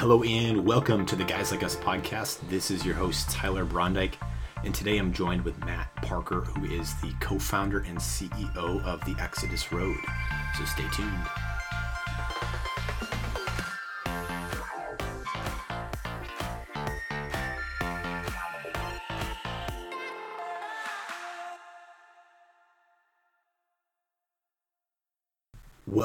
[0.00, 2.38] Hello and welcome to the Guys Like Us podcast.
[2.48, 4.14] This is your host, Tyler Brondike,
[4.64, 9.04] and today I'm joined with Matt Parker, who is the co founder and CEO of
[9.04, 9.98] the Exodus Road.
[10.56, 11.49] So stay tuned.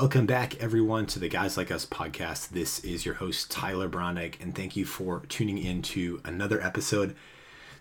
[0.05, 2.49] Welcome back, everyone, to the Guys Like Us podcast.
[2.49, 7.15] This is your host, Tyler Bronick, and thank you for tuning in to another episode.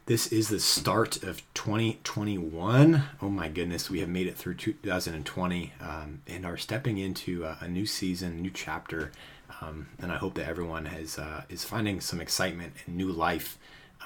[0.06, 3.02] This is the start of 2021.
[3.20, 7.58] Oh my goodness, we have made it through 2020 um, and are stepping into a,
[7.60, 9.12] a, new season, new chapter.
[9.60, 13.58] Um, and I hope that everyone has uh, is finding some excitement and new life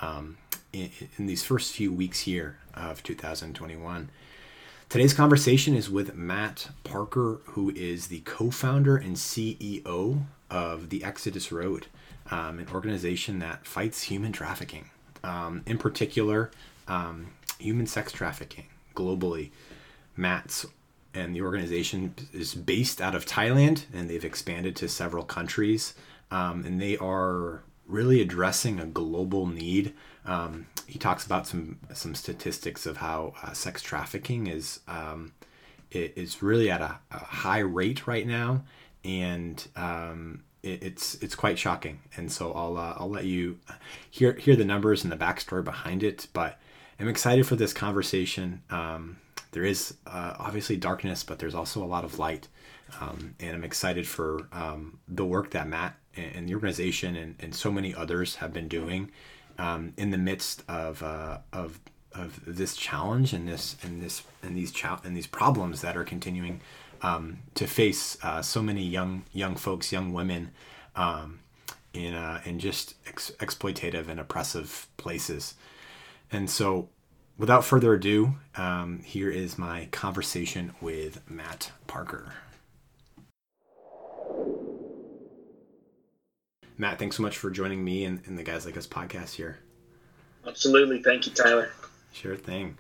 [0.03, 0.39] um,
[0.73, 4.11] in, in these first few weeks here of 2021.
[4.89, 11.05] Today's conversation is with Matt Parker, who is the co founder and CEO of the
[11.05, 11.89] Exodus Road,
[12.31, 14.89] um, an organization that fights human trafficking,
[15.23, 16.51] um, in particular,
[16.87, 17.27] um,
[17.59, 18.65] human sex trafficking
[18.97, 19.51] globally.
[20.17, 20.65] Matt's
[21.13, 25.93] and the organization is based out of Thailand and they've expanded to several countries.
[26.31, 29.95] Um, and they are really addressing a global need.
[30.25, 35.33] Um, he talks about some some statistics of how uh, sex trafficking is um,
[35.91, 38.63] is really at a, a, high rate right now,
[39.05, 42.01] and um, it, it's it's quite shocking.
[42.17, 43.59] And so I'll uh, I'll let you
[44.11, 46.29] hear hear the numbers and the backstory behind it.
[46.33, 46.59] But
[47.01, 48.63] I'm excited for this conversation.
[48.71, 49.19] Um,
[49.53, 52.49] there is uh, obviously darkness, but there's also a lot of light.
[53.01, 57.55] Um, and I'm excited for um, the work that Matt and the organization and, and
[57.55, 59.11] so many others have been doing
[59.59, 61.81] um, in the midst of, uh, of
[62.15, 66.05] of this challenge and this and this and these cha- and these problems that are
[66.05, 66.61] continuing
[67.03, 70.51] um, to face uh, so many young young folks, young women,
[70.97, 71.41] um,
[71.93, 75.55] in uh, in just ex- exploitative and oppressive places.
[76.31, 76.89] And so,
[77.39, 82.35] without further ado, um, here is my conversation with Matt Parker.
[86.81, 89.59] Matt, thanks so much for joining me and, and the Guys Like Us podcast here.
[90.47, 91.03] Absolutely.
[91.03, 91.73] Thank you, Tyler.
[92.13, 92.77] Sure thing.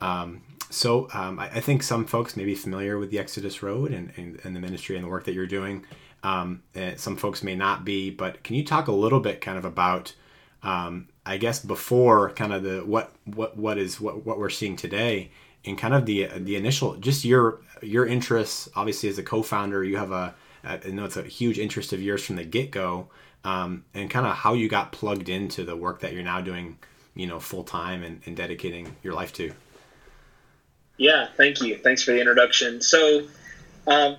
[0.00, 3.90] Um, so um, I, I, think some folks may be familiar with the Exodus Road
[3.90, 5.84] and, and, and the ministry and the work that you're doing.
[6.22, 6.62] Um,
[6.96, 10.14] some folks may not be, but can you talk a little bit kind of about,
[10.62, 14.76] um, I guess, before kind of the what what what is what what we're seeing
[14.76, 15.32] today,
[15.64, 18.68] and kind of the the initial just your your interests.
[18.76, 22.24] Obviously, as a co-founder, you have a I know it's a huge interest of yours
[22.24, 23.08] from the get go
[23.44, 26.78] um, and kind of how you got plugged into the work that you're now doing,
[27.14, 29.52] you know, full time and, and, dedicating your life to.
[30.96, 31.78] Yeah, thank you.
[31.78, 32.80] Thanks for the introduction.
[32.80, 33.26] So,
[33.86, 34.16] um,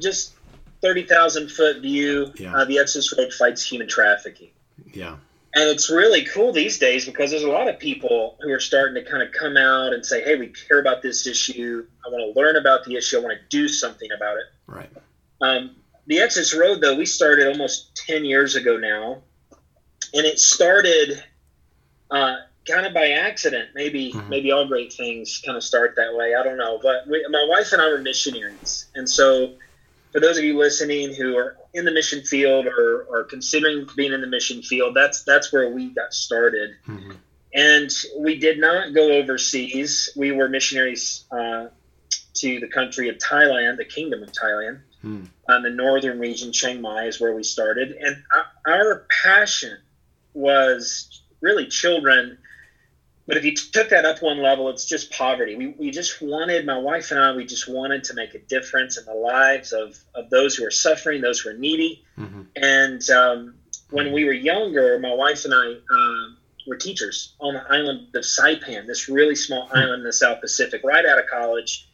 [0.00, 0.34] just
[0.82, 2.56] 30,000 foot view, yeah.
[2.56, 4.50] uh, the Exodus Road fights human trafficking.
[4.92, 5.16] Yeah.
[5.54, 9.02] And it's really cool these days because there's a lot of people who are starting
[9.02, 11.86] to kind of come out and say, hey, we care about this issue.
[12.06, 13.18] I want to learn about the issue.
[13.18, 14.44] I want to do something about it.
[14.66, 14.90] Right.
[15.40, 15.76] Um,
[16.08, 19.22] the Exodus Road, though, we started almost 10 years ago now.
[20.14, 21.22] And it started
[22.10, 22.36] uh,
[22.66, 23.70] kind of by accident.
[23.74, 24.28] Maybe mm-hmm.
[24.30, 26.34] maybe all great things kind of start that way.
[26.34, 26.80] I don't know.
[26.82, 28.86] But we, my wife and I were missionaries.
[28.94, 29.54] And so,
[30.12, 34.14] for those of you listening who are in the mission field or are considering being
[34.14, 36.70] in the mission field, that's that's where we got started.
[36.86, 37.12] Mm-hmm.
[37.52, 40.08] And we did not go overseas.
[40.16, 41.66] We were missionaries uh,
[42.34, 44.80] to the country of Thailand, the kingdom of Thailand.
[45.02, 45.24] Hmm.
[45.48, 48.22] On the northern region, Chiang Mai is where we started, and
[48.66, 49.78] our passion
[50.34, 52.38] was really children.
[53.26, 55.54] But if you took that up one level, it's just poverty.
[55.54, 58.96] We, we just wanted, my wife and I, we just wanted to make a difference
[58.96, 62.02] in the lives of, of those who are suffering, those who are needy.
[62.18, 62.42] Mm-hmm.
[62.56, 63.54] And um,
[63.90, 66.34] when we were younger, my wife and I uh,
[66.66, 69.76] were teachers on the island of Saipan, this really small hmm.
[69.76, 71.87] island in the South Pacific, right out of college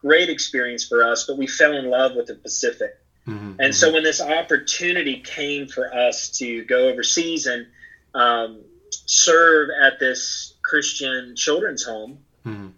[0.00, 2.98] great experience for us, but we fell in love with the Pacific.
[3.26, 3.94] Mm-hmm, and so mm-hmm.
[3.94, 7.66] when this opportunity came for us to go overseas and
[8.14, 12.68] um, serve at this Christian children's home, mm-hmm.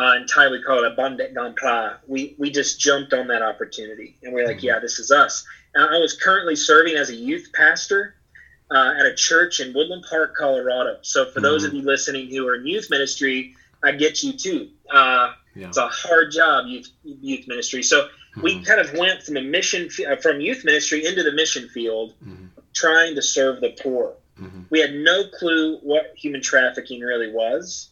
[0.00, 3.42] uh, in Thai we call it a Bandet Gampla, we, we just jumped on that
[3.42, 4.16] opportunity.
[4.22, 4.66] And we are like, mm-hmm.
[4.66, 5.44] yeah, this is us.
[5.74, 8.14] And I was currently serving as a youth pastor
[8.70, 10.98] uh, at a church in Woodland Park, Colorado.
[11.02, 11.80] So for those of mm-hmm.
[11.80, 14.70] you listening who are in youth ministry, I get you too.
[14.92, 15.68] Uh, yeah.
[15.68, 17.82] It's a hard job, youth youth ministry.
[17.82, 18.42] So mm-hmm.
[18.42, 22.14] we kind of went from a mission uh, from youth ministry into the mission field,
[22.24, 22.46] mm-hmm.
[22.72, 24.14] trying to serve the poor.
[24.40, 24.62] Mm-hmm.
[24.70, 27.90] We had no clue what human trafficking really was,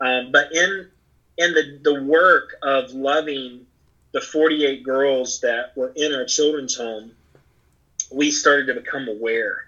[0.00, 0.88] um, but in
[1.36, 3.66] in the the work of loving
[4.12, 7.10] the 48 girls that were in our children's home,
[8.12, 9.64] we started to become aware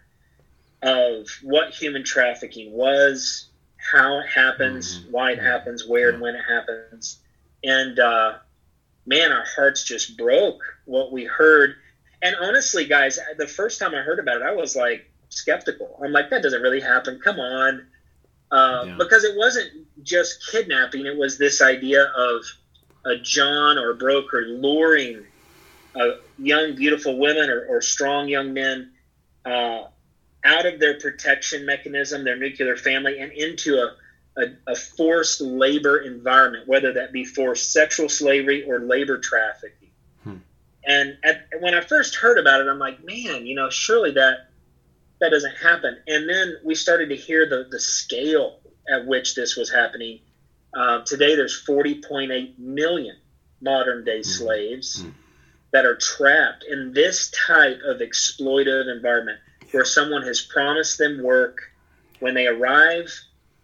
[0.83, 5.11] of what human trafficking was, how it happens, mm-hmm.
[5.11, 7.19] why it happens, where and when it happens.
[7.65, 8.35] And uh,
[9.07, 11.77] man, our hearts just broke what we heard.
[12.23, 15.99] And honestly, guys, the first time I heard about it, I was like skeptical.
[16.03, 17.21] I'm like, that doesn't really happen.
[17.23, 17.87] Come on.
[18.51, 18.97] Uh, yeah.
[18.99, 19.71] Because it wasn't
[20.03, 22.45] just kidnapping, it was this idea of
[23.05, 25.25] a John or a broker luring
[25.95, 28.93] uh, young, beautiful women or, or strong young men
[29.45, 29.85] uh,
[30.45, 33.95] out of their protection mechanism, their nuclear family, and into a,
[34.37, 39.89] a, a, forced labor environment, whether that be forced sexual slavery or labor trafficking.
[40.23, 40.37] Hmm.
[40.87, 44.49] And at, when I first heard about it, I'm like, man, you know, surely that
[45.21, 45.97] that doesn't happen.
[46.07, 48.61] And then we started to hear the the scale
[48.93, 50.21] at which this was happening.
[50.75, 53.17] Uh, today, there's 40.8 million
[53.61, 54.23] modern day hmm.
[54.23, 55.03] slaves.
[55.03, 55.11] Hmm
[55.77, 59.39] that are trapped in this type of exploitative environment
[59.73, 61.59] where someone has promised them work
[62.21, 63.13] when they arrive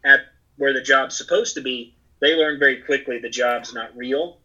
[0.05, 0.21] at
[0.62, 4.38] where the job's supposed to be they learn very quickly the job's not real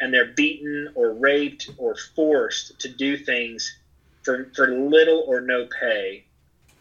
[0.00, 3.76] and they're beaten or raped or forced to do things
[4.22, 6.24] for, for little or no pay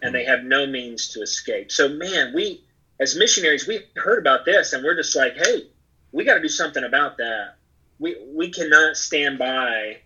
[0.01, 1.73] and they have no means to escape.
[1.73, 2.63] So man we
[3.01, 5.67] as missionaries we heard about this and we're just like hey
[6.13, 7.55] we got to do something about that.
[7.99, 9.97] We we cannot stand by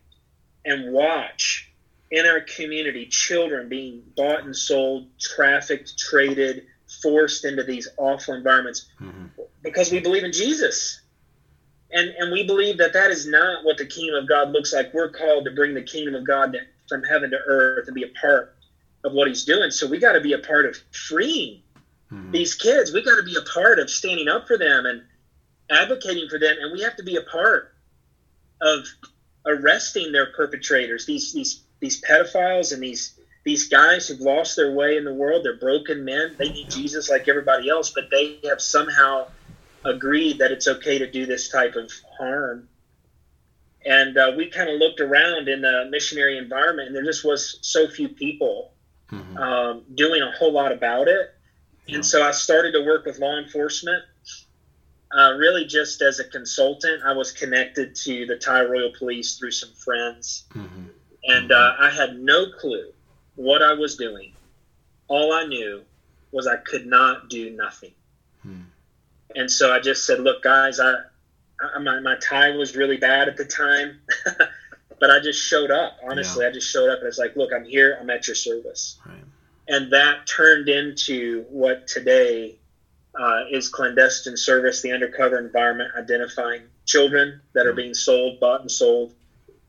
[0.66, 1.72] and watch
[2.10, 6.66] in our community children being bought and sold, trafficked, traded,
[7.04, 9.26] forced into these awful environments mm-hmm.
[9.62, 11.02] because we believe in Jesus.
[11.92, 14.92] And, and we believe that that is not what the kingdom of God looks like.
[14.94, 16.60] We're called to bring the kingdom of God to,
[16.90, 18.56] from heaven to earth and be a part
[19.04, 19.70] of what he's doing.
[19.70, 21.62] So we got to be a part of freeing
[22.12, 22.32] mm-hmm.
[22.32, 22.92] these kids.
[22.92, 25.04] We got to be a part of standing up for them and
[25.70, 26.56] advocating for them.
[26.60, 27.76] And we have to be a part
[28.62, 28.86] of
[29.46, 34.98] arresting their perpetrators, these these these pedophiles and these these guys who've lost their way
[34.98, 35.44] in the world.
[35.44, 36.36] They're broken men.
[36.38, 39.28] They need Jesus like everybody else, but they have somehow
[39.86, 42.70] agreed that it's okay to do this type of harm.
[43.86, 47.60] And uh, we kind of looked around in the missionary environment, and there just was
[47.62, 48.74] so few people
[49.12, 49.38] mm-hmm.
[49.38, 51.36] um, doing a whole lot about it.
[51.86, 51.96] Yeah.
[51.96, 54.04] And so I started to work with law enforcement
[55.14, 57.04] uh, really just as a consultant.
[57.06, 60.86] I was connected to the Thai Royal Police through some friends, mm-hmm.
[61.26, 62.94] and uh, I had no clue
[63.36, 64.34] what I was doing.
[65.08, 65.84] All I knew
[66.32, 67.94] was I could not do nothing.
[68.42, 68.62] Hmm.
[69.36, 70.94] And so I just said, "Look, guys, I,
[71.60, 74.00] I my my Thai was really bad at the time."
[75.04, 75.98] but I just showed up.
[76.10, 76.50] Honestly, yeah.
[76.50, 77.98] I just showed up and it's like, look, I'm here.
[78.00, 79.02] I'm at your service.
[79.06, 79.18] Right.
[79.68, 82.58] And that turned into what today
[83.20, 87.78] uh, is clandestine service, the undercover environment, identifying children that are mm-hmm.
[87.78, 89.14] being sold, bought and sold,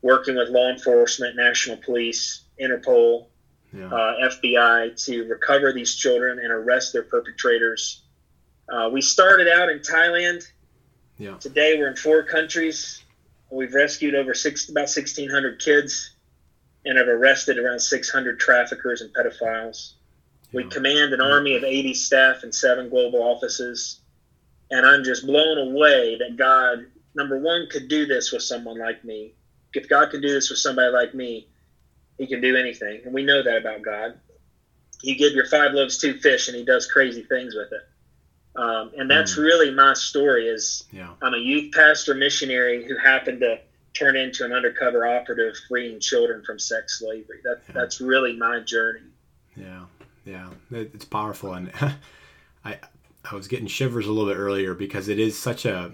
[0.03, 3.27] working with law enforcement, national police, Interpol,
[3.75, 3.87] yeah.
[3.87, 8.03] uh, FBI to recover these children and arrest their perpetrators.
[8.69, 10.45] Uh, we started out in Thailand.
[11.19, 11.37] Yeah.
[11.39, 13.03] Today we're in four countries.
[13.51, 16.15] We've rescued over six, about 1,600 kids
[16.85, 19.95] and have arrested around 600 traffickers and pedophiles.
[20.53, 24.01] We command an army of 80 staff and seven global offices.
[24.71, 29.05] And I'm just blown away that God, number one, could do this with someone like
[29.05, 29.35] me.
[29.73, 31.49] If God can do this with somebody like me,
[32.19, 33.03] he can do anything.
[33.05, 34.19] And we know that about God.
[35.03, 37.83] You give your five loaves, two fish, and he does crazy things with it.
[38.57, 39.39] Um, and that's mm.
[39.39, 41.11] really my story is yeah.
[41.21, 43.59] I'm a youth pastor missionary who happened to
[43.95, 47.41] turn into an undercover operative freeing children from sex slavery.
[47.43, 47.75] That, yeah.
[47.75, 49.01] That's really my journey.
[49.57, 49.85] Yeah
[50.25, 51.71] yeah, it's powerful, and
[52.65, 52.79] I
[53.31, 55.93] I was getting shivers a little bit earlier because it is such a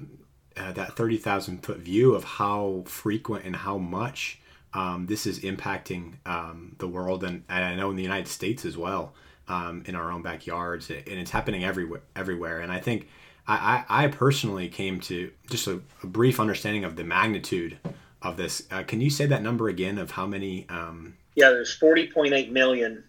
[0.56, 4.39] uh, that thirty thousand foot view of how frequent and how much
[4.74, 8.64] um, this is impacting um, the world, and, and, I know in the United States
[8.64, 9.14] as well,
[9.48, 12.02] um, in our own backyards, and it's happening everywhere.
[12.14, 13.08] Everywhere, and I think
[13.46, 17.78] I, I, I personally came to just a, a, brief understanding of the magnitude
[18.22, 18.62] of this.
[18.70, 20.68] Uh, can you say that number again of how many?
[20.68, 23.04] Um, yeah, there's forty point eight million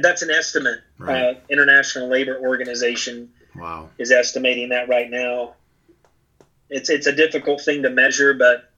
[0.00, 0.80] that's an estimate.
[0.98, 1.36] Right.
[1.36, 3.88] Uh, International Labor Organization wow.
[3.98, 5.54] is estimating that right now.
[6.68, 8.69] It's it's a difficult thing to measure, but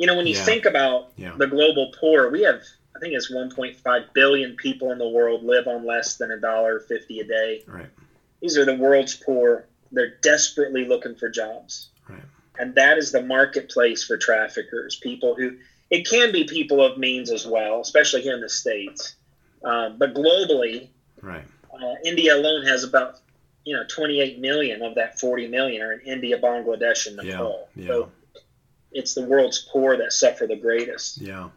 [0.00, 0.44] you know when you yeah.
[0.44, 1.34] think about yeah.
[1.36, 2.62] the global poor, we have
[2.96, 6.80] I think it's 1.5 billion people in the world live on less than a dollar
[6.80, 7.62] fifty a day.
[7.66, 7.86] Right.
[8.40, 9.66] These are the world's poor.
[9.92, 11.90] They're desperately looking for jobs.
[12.08, 12.22] Right.
[12.58, 15.56] And that is the marketplace for traffickers, people who
[15.90, 19.14] it can be people of means as well, especially here in the states
[19.62, 20.88] uh, but globally,
[21.20, 21.44] right.
[21.72, 23.20] Uh, India alone has about
[23.64, 27.68] you know 28 million of that 40 million are in India, Bangladesh, and Nepal.
[27.74, 27.88] Yeah, yeah.
[27.88, 28.10] So
[28.92, 31.18] it's the world's poor that suffer the greatest.
[31.18, 31.50] Yeah.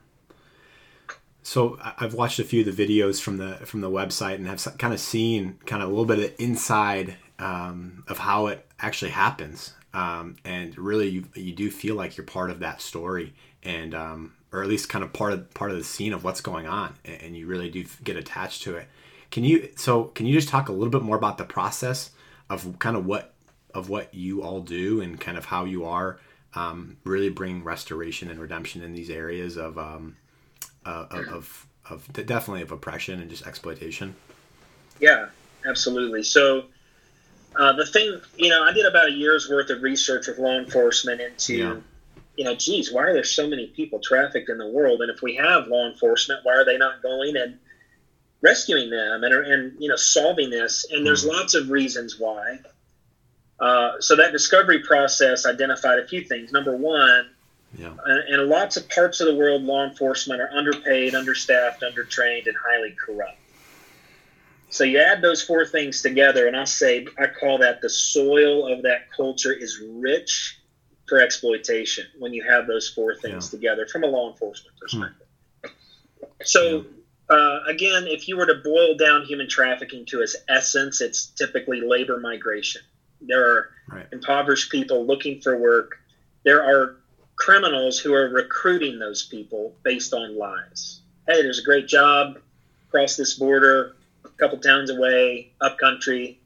[1.44, 4.78] So I've watched a few of the videos from the from the website and have
[4.78, 9.12] kind of seen kind of a little bit of inside um, of how it actually
[9.12, 9.74] happens.
[9.94, 14.34] Um, and really, you, you do feel like you're part of that story, and um,
[14.52, 16.96] or at least kind of part of part of the scene of what's going on,
[17.04, 18.88] and you really do get attached to it.
[19.30, 22.12] Can you so can you just talk a little bit more about the process
[22.50, 23.34] of kind of what
[23.74, 26.20] of what you all do and kind of how you are
[26.56, 30.16] um, really bring restoration and redemption in these areas of um,
[30.86, 34.16] uh, of, of, of definitely of oppression and just exploitation.
[35.00, 35.28] Yeah,
[35.66, 36.24] absolutely.
[36.24, 36.66] So
[37.56, 40.58] uh, the thing, you know, I did about a year's worth of research with law
[40.58, 41.76] enforcement into, yeah.
[42.36, 45.02] you know, geez, why are there so many people trafficked in the world?
[45.02, 47.60] And if we have law enforcement, why are they not going and
[48.42, 50.86] rescuing them and, and you know, solving this?
[50.92, 51.30] And there's mm.
[51.30, 52.60] lots of reasons why.
[53.64, 56.52] Uh, so that discovery process identified a few things.
[56.52, 57.30] Number one,
[57.78, 57.94] yeah.
[58.28, 62.94] in lots of parts of the world, law enforcement are underpaid, understaffed, undertrained, and highly
[63.06, 63.38] corrupt.
[64.68, 68.68] So you add those four things together, and I say I call that the soil
[68.68, 70.60] of that culture is rich
[71.08, 73.58] for exploitation when you have those four things yeah.
[73.58, 75.28] together from a law enforcement perspective.
[75.64, 75.70] Hmm.
[76.44, 76.86] So
[77.32, 77.38] yeah.
[77.38, 81.80] uh, again, if you were to boil down human trafficking to its essence, it's typically
[81.80, 82.82] labor migration.
[83.28, 84.08] There are right.
[84.12, 86.00] impoverished people looking for work.
[86.44, 86.98] There are
[87.36, 91.02] criminals who are recruiting those people based on lies.
[91.28, 92.38] Hey, there's a great job
[92.88, 96.40] across this border, a couple towns away, up country.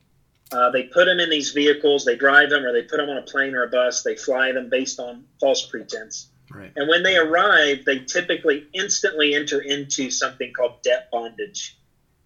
[0.51, 3.17] Uh, they put them in these vehicles, they drive them, or they put them on
[3.17, 4.03] a plane or a bus.
[4.03, 6.29] They fly them based on false pretense.
[6.49, 6.71] Right.
[6.75, 11.77] And when they arrive, they typically instantly enter into something called debt bondage,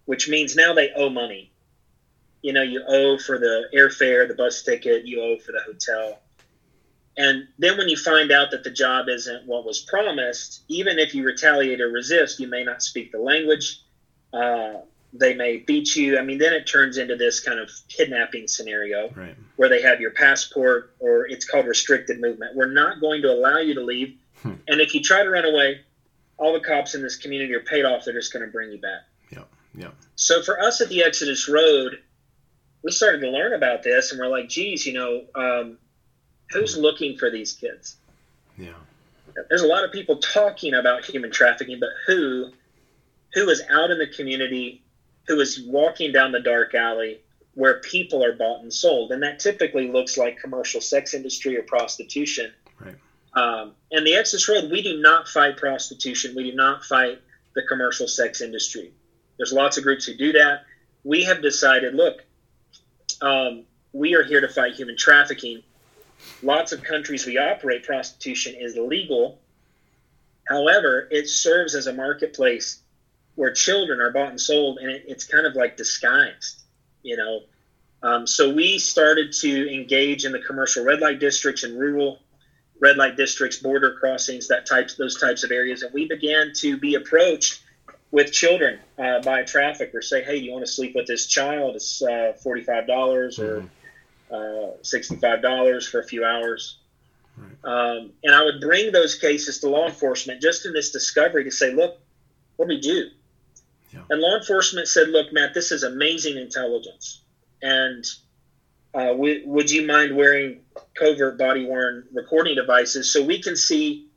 [0.04, 1.51] which means now they owe money.
[2.42, 6.18] You know, you owe for the airfare, the bus ticket, you owe for the hotel.
[7.16, 11.14] And then when you find out that the job isn't what was promised, even if
[11.14, 13.82] you retaliate or resist, you may not speak the language.
[14.32, 14.80] Uh,
[15.12, 16.18] they may beat you.
[16.18, 19.36] I mean, then it turns into this kind of kidnapping scenario right.
[19.56, 22.56] where they have your passport or it's called restricted movement.
[22.56, 24.16] We're not going to allow you to leave.
[24.42, 24.54] Hmm.
[24.68, 25.80] And if you try to run away,
[26.38, 28.06] all the cops in this community are paid off.
[28.06, 29.02] They're just going to bring you back.
[29.30, 29.44] Yeah.
[29.74, 29.90] Yeah.
[30.16, 31.98] So for us at the Exodus Road,
[32.82, 35.78] we started to learn about this and we're like, geez, you know, um,
[36.50, 37.96] who's looking for these kids?
[38.56, 38.72] Yeah.
[39.48, 42.50] There's a lot of people talking about human trafficking, but who
[43.34, 44.82] who is out in the community,
[45.26, 47.20] who is walking down the dark alley
[47.54, 51.62] where people are bought and sold, and that typically looks like commercial sex industry or
[51.62, 52.52] prostitution.
[52.78, 52.94] Right.
[53.34, 56.34] Um, and the Exodus Road, we do not fight prostitution.
[56.34, 57.20] We do not fight
[57.54, 58.92] the commercial sex industry.
[59.36, 60.64] There's lots of groups who do that.
[61.04, 62.24] We have decided, look,
[63.22, 65.62] um, we are here to fight human trafficking
[66.42, 69.38] lots of countries we operate, prostitution is legal.
[70.48, 72.80] However, it serves as a marketplace
[73.34, 76.62] where children are bought and sold, and it, it's kind of like disguised,
[77.02, 77.40] you know.
[78.02, 82.18] Um, so we started to engage in the commercial red light districts and rural
[82.80, 86.76] red light districts, border crossings, that types, those types of areas, and we began to
[86.76, 87.61] be approached
[88.12, 90.00] with children uh, by a trafficker.
[90.00, 91.74] Say, hey, do you want to sleep with this child?
[91.74, 93.66] It's uh, forty-five dollars, or mm-hmm
[94.32, 96.78] uh, $65 for a few hours.
[97.36, 97.50] Right.
[97.64, 101.50] Um, and I would bring those cases to law enforcement just in this discovery to
[101.50, 102.00] say, look,
[102.56, 103.10] what do we do?
[103.92, 104.00] Yeah.
[104.08, 107.20] And law enforcement said, look, Matt, this is amazing intelligence.
[107.60, 108.04] And
[108.94, 110.60] uh, would you mind wearing
[110.94, 114.08] covert body worn recording devices so we can see,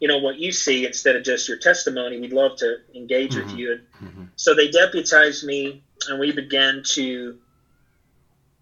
[0.00, 2.18] you know, what you see instead of just your testimony?
[2.18, 3.50] We'd love to engage mm-hmm.
[3.50, 3.72] with you.
[3.72, 4.24] And mm-hmm.
[4.36, 7.38] so they deputized me and we began to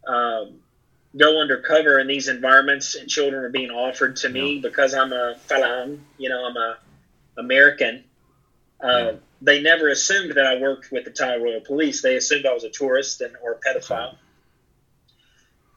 [0.06, 0.54] um,
[1.16, 4.62] go undercover in these environments and children are being offered to me yeah.
[4.62, 6.78] because I'm a falan, you know, I'm a
[7.38, 8.04] American.
[8.82, 9.12] Uh, yeah.
[9.40, 12.02] They never assumed that I worked with the Thai Royal Police.
[12.02, 14.16] They assumed I was a tourist and or a pedophile.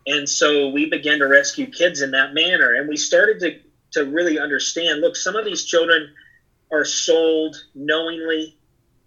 [0.07, 3.59] And so we began to rescue kids in that manner, and we started to
[3.91, 5.01] to really understand.
[5.01, 6.13] Look, some of these children
[6.71, 8.57] are sold knowingly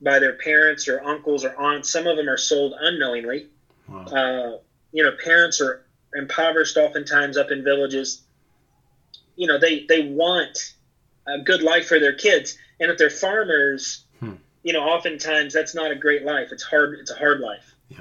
[0.02, 1.90] by their parents or uncles or aunts.
[1.90, 3.48] Some of them are sold unknowingly.
[3.88, 4.04] Wow.
[4.04, 4.58] Uh,
[4.92, 8.22] you know, parents are impoverished oftentimes up in villages
[9.36, 10.74] you know they they want
[11.26, 14.34] a good life for their kids and if they're farmers hmm.
[14.62, 18.00] you know oftentimes that's not a great life it's hard it's a hard life yeah.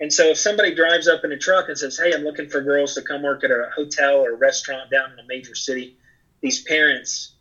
[0.00, 2.60] and so if somebody drives up in a truck and says hey i'm looking for
[2.60, 5.96] girls to come work at a hotel or a restaurant down in a major city
[6.46, 7.32] these parents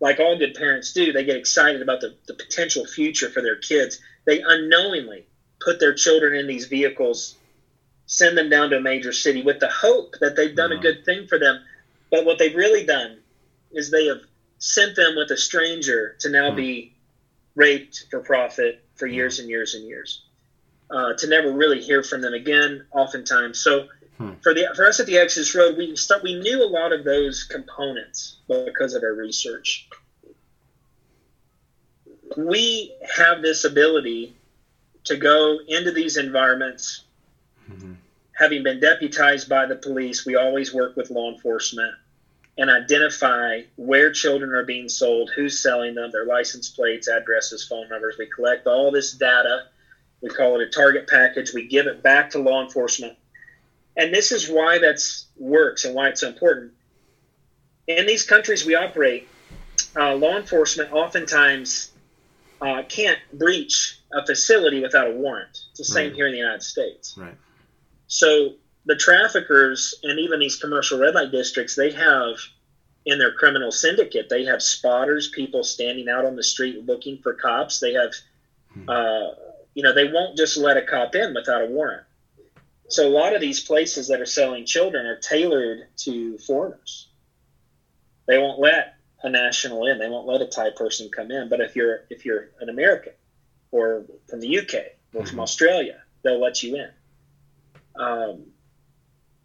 [0.00, 3.56] like all good parents do they get excited about the, the potential future for their
[3.56, 5.26] kids they unknowingly
[5.60, 7.36] put their children in these vehicles
[8.06, 11.04] send them down to a major city with the hope that they've done a good
[11.04, 11.62] thing for them.
[12.10, 13.18] But what they've really done
[13.72, 14.20] is they have
[14.58, 16.56] sent them with a stranger to now mm.
[16.56, 16.94] be
[17.56, 20.22] raped for profit for years and years and years.
[20.88, 23.58] Uh, to never really hear from them again, oftentimes.
[23.58, 23.88] So
[24.18, 24.32] hmm.
[24.42, 27.04] for the for us at the Exodus Road, we start we knew a lot of
[27.04, 29.88] those components because of our research.
[32.36, 34.36] We have this ability
[35.04, 37.04] to go into these environments.
[37.70, 37.94] Mm-hmm.
[38.38, 41.94] Having been deputized by the police, we always work with law enforcement
[42.58, 47.88] and identify where children are being sold, who's selling them, their license plates, addresses, phone
[47.88, 48.16] numbers.
[48.18, 49.64] We collect all this data.
[50.22, 51.52] We call it a target package.
[51.52, 53.16] We give it back to law enforcement.
[53.96, 56.72] And this is why that's works and why it's so important.
[57.86, 59.28] In these countries we operate,
[59.96, 61.92] uh, law enforcement oftentimes
[62.60, 65.58] uh, can't breach a facility without a warrant.
[65.70, 66.14] It's the same right.
[66.14, 67.16] here in the United States.
[67.16, 67.34] Right.
[68.06, 68.54] So
[68.86, 72.36] the traffickers and even these commercial red light districts, they have
[73.04, 77.34] in their criminal syndicate, they have spotters, people standing out on the street looking for
[77.34, 77.78] cops.
[77.78, 78.12] They have,
[78.72, 78.88] hmm.
[78.88, 79.30] uh,
[79.74, 82.02] you know, they won't just let a cop in without a warrant.
[82.88, 87.08] So a lot of these places that are selling children are tailored to foreigners.
[88.26, 89.98] They won't let a national in.
[89.98, 91.48] They won't let a Thai person come in.
[91.48, 93.12] But if you're if you're an American
[93.70, 94.74] or from the UK
[95.14, 95.40] or from hmm.
[95.40, 96.90] Australia, they'll let you in.
[98.00, 98.44] Um,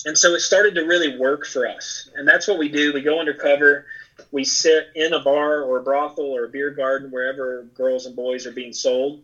[0.06, 2.10] and so it started to really work for us.
[2.16, 2.94] And that's what we do.
[2.94, 3.86] We go undercover.
[4.32, 8.16] We sit in a bar or a brothel or a beer garden wherever girls and
[8.16, 9.22] boys are being sold.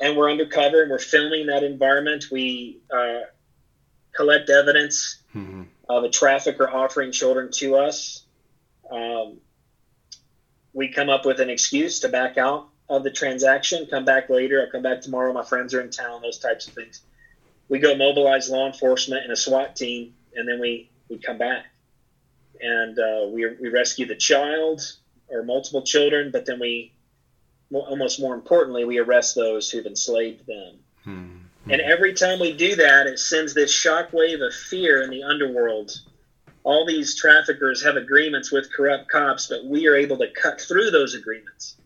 [0.00, 2.26] And we're undercover and we're filming that environment.
[2.30, 3.20] We uh,
[4.14, 5.62] collect evidence mm-hmm.
[5.88, 8.24] of a trafficker offering children to us.
[8.90, 9.38] Um,
[10.72, 14.60] we come up with an excuse to back out of the transaction, come back later,
[14.60, 17.00] I'll come back tomorrow, my friends are in town, those types of things
[17.68, 21.66] we go mobilize law enforcement and a SWAT team, and then we, we come back.
[22.60, 24.80] And uh, we, we rescue the child
[25.28, 26.92] or multiple children, but then we,
[27.72, 30.78] almost more importantly, we arrest those who've enslaved them.
[31.02, 31.36] Hmm.
[31.70, 35.92] And every time we do that, it sends this shockwave of fear in the underworld.
[36.62, 40.90] All these traffickers have agreements with corrupt cops, but we are able to cut through
[40.90, 41.76] those agreements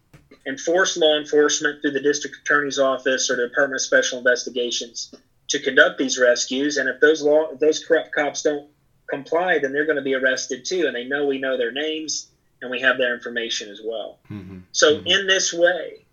[0.47, 5.15] and force law enforcement through the district attorney's office or the Department of Special Investigations
[5.49, 6.77] to conduct these rescues.
[6.77, 8.69] And if those law, if those corrupt cops don't
[9.09, 10.87] comply, then they're going to be arrested too.
[10.87, 12.29] And they know we know their names
[12.61, 14.19] and we have their information as well.
[14.31, 14.59] Mm-hmm.
[14.73, 15.07] So mm-hmm.
[15.07, 16.05] in this way,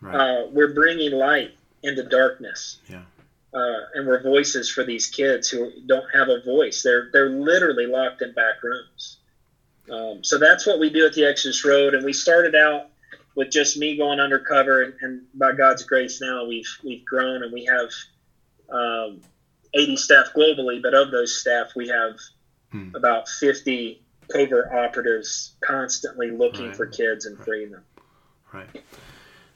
[0.00, 0.14] right.
[0.14, 1.52] uh, we're bringing light
[1.82, 2.78] into darkness.
[2.88, 3.02] Yeah.
[3.54, 6.82] Uh, and we're voices for these kids who don't have a voice.
[6.82, 9.18] They're they're literally locked in back rooms.
[9.90, 12.86] Um, so that's what we do at the Exodus Road, and we started out
[13.34, 17.52] with just me going undercover, and, and by God's grace, now we've we've grown and
[17.52, 17.90] we have
[18.70, 19.20] um,
[19.74, 22.16] 80 staff globally, but of those staff, we have
[22.70, 22.94] hmm.
[22.94, 26.76] about 50 covert operatives constantly looking right.
[26.76, 27.82] for kids and freeing them.
[28.52, 28.82] Right.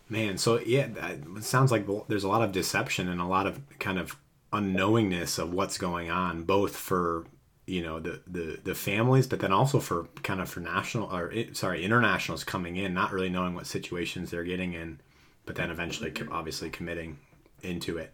[0.08, 0.88] Man, so yeah,
[1.36, 4.16] it sounds like there's a lot of deception and a lot of kind of
[4.52, 7.26] unknowingness of what's going on, both for
[7.66, 11.32] you know the the the families, but then also for kind of for national or
[11.34, 15.00] eh, sorry internationals coming in, not really knowing what situations they're getting in,
[15.44, 16.32] but then eventually mm-hmm.
[16.32, 17.18] obviously committing
[17.62, 18.12] into it.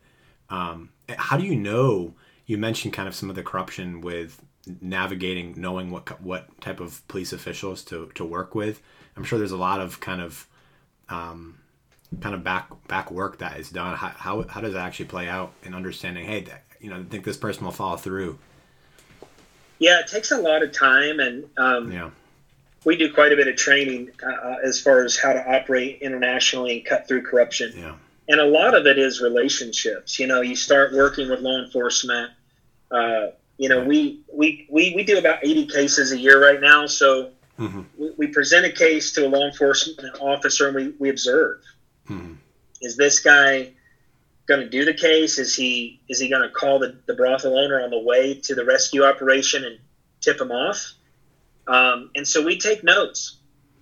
[0.48, 2.14] Um, eh, how do you know?
[2.46, 4.42] You mentioned kind of some of the corruption with
[4.80, 8.82] navigating, knowing what what type of police officials to to work with.
[9.16, 10.46] I'm sure there's a lot of kind of
[11.08, 11.58] um,
[12.20, 13.96] kind of back back work that is done.
[13.96, 16.24] How, how, how does it actually play out in understanding?
[16.24, 16.46] Hey,
[16.80, 18.38] you know, I think this person will follow through.
[19.78, 22.10] Yeah, it takes a lot of time, and um, yeah,
[22.84, 26.78] we do quite a bit of training uh, as far as how to operate internationally
[26.78, 27.72] and cut through corruption.
[27.76, 27.94] Yeah
[28.28, 30.18] and a lot of it is relationships.
[30.18, 32.30] You know, you start working with law enforcement.
[32.90, 36.86] Uh, you know, we, we we we do about eighty cases a year right now.
[36.86, 37.82] So mm-hmm.
[37.96, 41.60] we, we, present a case to a law enforcement officer and we we observe.
[42.08, 42.34] Mm-hmm.
[42.80, 43.72] Is this guy
[44.46, 45.38] going to do the case?
[45.38, 48.54] Is he is he going to call the, the brothel owner on the way to
[48.54, 49.78] the rescue operation and
[50.20, 50.92] tip him off?
[51.68, 53.36] Um, and so we take notes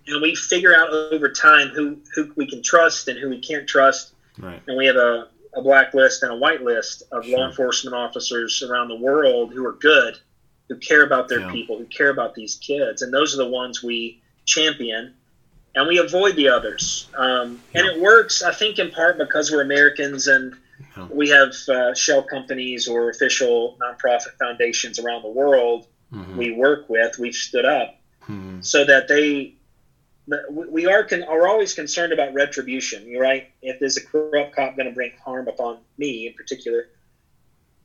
[0.05, 3.67] and we figure out over time who who we can trust and who we can't
[3.67, 4.61] trust Right.
[4.67, 7.37] And we have a, a black list and a white list of sure.
[7.37, 10.17] law enforcement officers around the world who are good,
[10.69, 11.51] who care about their yeah.
[11.51, 13.01] people, who care about these kids.
[13.01, 15.13] And those are the ones we champion.
[15.73, 17.09] And we avoid the others.
[17.15, 17.81] Um, yeah.
[17.81, 20.55] And it works, I think, in part because we're Americans and
[20.97, 21.07] yeah.
[21.09, 26.37] we have uh, shell companies or official nonprofit foundations around the world mm-hmm.
[26.37, 28.61] we work with, we've stood up mm-hmm.
[28.61, 29.55] so that they
[30.49, 33.17] we are con- are always concerned about retribution.
[33.17, 33.49] Right.
[33.61, 36.87] If there's a corrupt cop going to bring harm upon me in particular,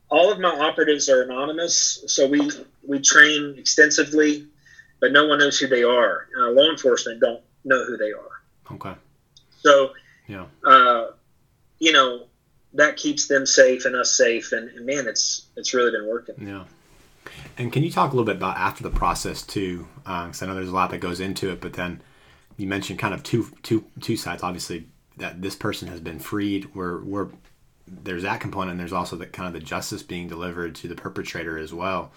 [0.09, 2.49] all of my operatives are anonymous, so we
[2.87, 4.47] we train extensively,
[4.99, 6.27] but no one knows who they are.
[6.37, 8.75] Uh, law enforcement don't know who they are.
[8.75, 8.93] Okay.
[9.61, 9.91] So,
[10.27, 11.07] yeah, uh,
[11.79, 12.27] you know,
[12.73, 14.51] that keeps them safe and us safe.
[14.51, 16.35] And, and man, it's it's really been working.
[16.39, 16.63] Yeah.
[17.57, 19.87] And can you talk a little bit about after the process too?
[20.03, 22.01] Because uh, I know there's a lot that goes into it, but then
[22.57, 24.43] you mentioned kind of two two two sides.
[24.43, 26.65] Obviously, that this person has been freed.
[26.75, 27.29] Where where
[27.87, 30.95] there's that component, and there's also the kind of the justice being delivered to the
[30.95, 32.11] perpetrator as well.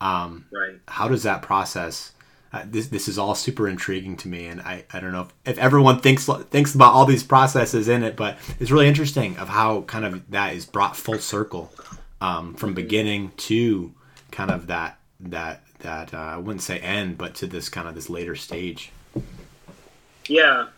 [0.00, 0.80] Um, right.
[0.88, 2.12] How does that process?
[2.52, 5.52] Uh, this this is all super intriguing to me, and I, I don't know if,
[5.52, 9.48] if everyone thinks thinks about all these processes in it, but it's really interesting of
[9.48, 11.72] how kind of that is brought full circle
[12.20, 13.92] um, from beginning to
[14.30, 17.94] kind of that that that uh, I wouldn't say end, but to this kind of
[17.94, 18.92] this later stage.
[20.28, 20.68] Yeah.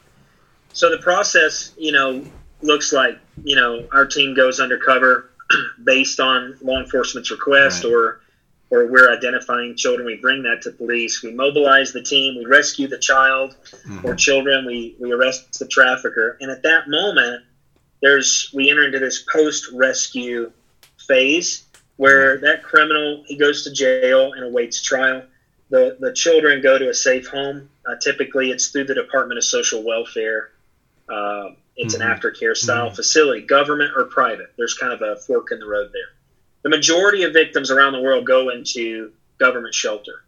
[0.72, 2.24] So the process, you know,
[2.62, 5.30] looks like you know our team goes undercover
[5.84, 7.92] based on law enforcement's request right.
[7.92, 8.20] or
[8.70, 12.88] or we're identifying children we bring that to police we mobilize the team we rescue
[12.88, 14.06] the child mm-hmm.
[14.06, 17.44] or children we we arrest the trafficker and at that moment
[18.02, 20.50] there's we enter into this post rescue
[21.06, 25.22] phase where that criminal he goes to jail and awaits trial.
[25.70, 27.68] The the children go to a safe home.
[27.86, 30.50] Uh, typically, it's through the Department of Social Welfare.
[31.08, 32.02] Uh, it's mm-hmm.
[32.02, 32.96] an aftercare style mm-hmm.
[32.96, 34.52] facility, government or private.
[34.56, 36.08] There's kind of a fork in the road there.
[36.62, 40.24] The majority of victims around the world go into government shelter.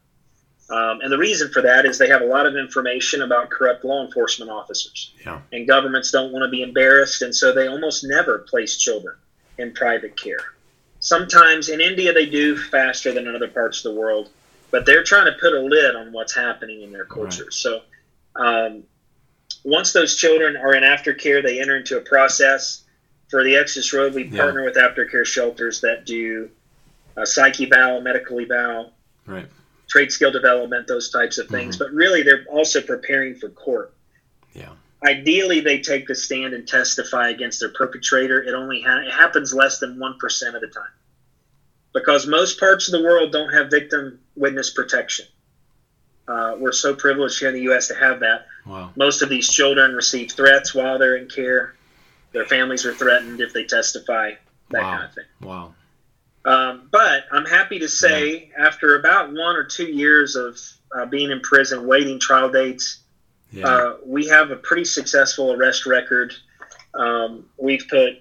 [0.70, 3.84] Um, and the reason for that is they have a lot of information about corrupt
[3.84, 5.14] law enforcement officers.
[5.24, 5.40] Yeah.
[5.50, 9.16] And governments don't want to be embarrassed, and so they almost never place children
[9.56, 10.52] in private care.
[11.00, 14.28] Sometimes in India they do faster than in other parts of the world,
[14.70, 17.44] but they're trying to put a lid on what's happening in their culture.
[17.44, 17.52] Right.
[17.52, 17.80] So
[18.36, 18.84] um,
[19.64, 22.84] once those children are in aftercare, they enter into a process.
[23.30, 24.40] For the Exodus Road, we yeah.
[24.40, 26.48] partner with aftercare shelters that do
[27.14, 28.92] uh, psyche eval, medical eval,
[29.26, 29.46] right.
[29.86, 31.76] trade skill development, those types of things.
[31.76, 31.84] Mm-hmm.
[31.84, 33.92] But really, they're also preparing for court.
[34.54, 34.70] Yeah.
[35.06, 38.42] Ideally, they take the stand and testify against their perpetrator.
[38.42, 40.90] It only ha- it happens less than one percent of the time,
[41.98, 45.26] because most parts of the world don't have victim witness protection.
[46.26, 47.88] Uh, we're so privileged here in the U.S.
[47.88, 48.46] to have that.
[48.66, 48.92] Wow.
[48.96, 51.74] Most of these children receive threats while they're in care.
[52.32, 54.32] Their families are threatened if they testify.
[54.70, 54.90] That wow.
[54.90, 55.24] kind of thing.
[55.40, 55.74] Wow.
[56.44, 58.66] Um, but I'm happy to say, yeah.
[58.66, 60.58] after about one or two years of
[60.94, 63.00] uh, being in prison, waiting trial dates,
[63.50, 63.66] yeah.
[63.66, 66.34] Uh, we have a pretty successful arrest record.
[66.94, 68.18] Um, we've put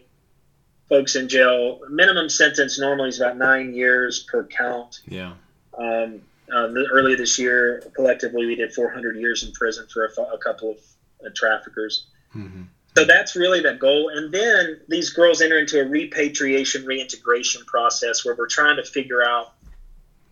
[0.90, 1.82] folks in jail.
[1.90, 5.02] Minimum sentence normally is about nine years per count.
[5.08, 5.34] Yeah.
[5.78, 6.22] Um,
[6.52, 10.72] uh, earlier this year, collectively, we did 400 years in prison for a, a couple
[10.72, 10.78] of
[11.26, 12.08] uh, traffickers.
[12.36, 12.64] Mm-hmm.
[12.96, 14.10] So that's really the goal.
[14.10, 19.22] And then these girls enter into a repatriation, reintegration process where we're trying to figure
[19.22, 19.54] out,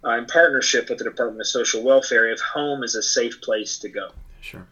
[0.03, 3.77] uh, in partnership with the Department of Social Welfare, if home is a safe place
[3.79, 4.09] to go.
[4.41, 4.65] Sure.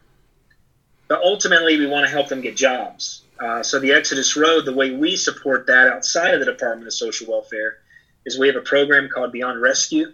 [1.08, 3.23] But ultimately, we want to help them get jobs.
[3.38, 6.92] Uh, so the Exodus Road, the way we support that outside of the Department of
[6.92, 7.78] Social Welfare,
[8.24, 10.12] is we have a program called Beyond Rescue,